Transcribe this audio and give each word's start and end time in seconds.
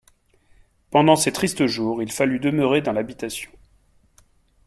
Pendant 0.89 1.15
ces 1.15 1.31
tristes 1.31 1.67
jours, 1.67 2.01
il 2.01 2.11
fallut 2.11 2.39
demeurer 2.39 2.81
dans 2.81 2.91
l’habitation. 2.91 3.51